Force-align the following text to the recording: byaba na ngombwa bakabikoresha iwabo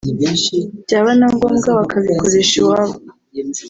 byaba 0.85 1.11
na 1.19 1.27
ngombwa 1.33 1.69
bakabikoresha 1.79 2.53
iwabo 2.61 2.95